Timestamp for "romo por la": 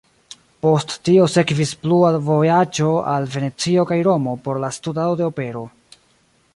4.11-4.75